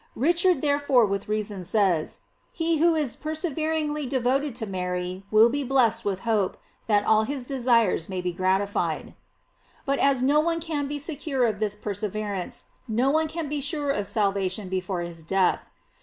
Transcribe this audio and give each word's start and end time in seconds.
Richard 0.17 0.61
therefore 0.63 1.05
with 1.05 1.27
reason 1.29 1.63
says: 1.63 2.21
He 2.51 2.79
who 2.79 2.95
is 2.95 3.15
per 3.15 3.33
severingly 3.35 4.09
devoted 4.09 4.55
to 4.55 4.65
Mary 4.65 5.21
will 5.29 5.47
be 5.47 5.63
blessed 5.63 6.03
with 6.05 6.17
the 6.17 6.23
hope, 6.23 6.57
that 6.87 7.05
all 7.05 7.21
his 7.21 7.45
desires 7.45 8.09
may 8.09 8.19
be 8.19 8.33
gratified.* 8.33 9.13
But 9.85 9.99
as 9.99 10.23
no 10.23 10.39
one 10.39 10.59
can 10.59 10.87
be 10.87 10.97
secure 10.97 11.45
of 11.45 11.59
this 11.59 11.75
perseverance, 11.75 12.63
no 12.87 13.11
one 13.11 13.27
can 13.27 13.47
be 13.47 13.61
sure 13.61 13.91
of 13.91 14.07
salvation 14.07 14.69
before 14.69 15.01
his 15.01 15.23
death. 15.23 15.69